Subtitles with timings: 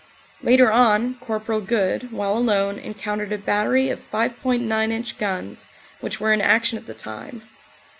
[0.41, 1.63] Later on, Cpl.
[1.67, 5.67] Good, while alone, encountered a battery of 5.9 inch guns,
[5.99, 7.43] which were in action at the time.